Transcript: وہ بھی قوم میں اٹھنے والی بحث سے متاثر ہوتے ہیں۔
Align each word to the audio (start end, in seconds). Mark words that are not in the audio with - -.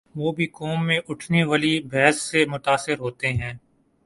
وہ 0.15 0.31
بھی 0.31 0.45
قوم 0.47 0.85
میں 0.87 0.99
اٹھنے 1.09 1.43
والی 1.43 1.73
بحث 1.83 2.21
سے 2.21 2.45
متاثر 2.45 2.99
ہوتے 2.99 3.27
ہیں۔ 3.33 3.53